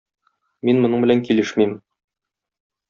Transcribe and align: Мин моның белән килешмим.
Мин 0.69 0.81
моның 0.85 1.05
белән 1.05 1.21
килешмим. 1.29 1.79